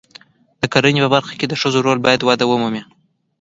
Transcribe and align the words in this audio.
د 0.61 0.63
کرنې 0.73 0.99
په 1.03 1.09
برخه 1.15 1.33
کې 1.39 1.45
د 1.49 1.53
ښځو 1.61 1.79
رول 1.85 1.99
باید 2.05 2.21
وده 2.27 2.45
ومومي. 2.47 2.83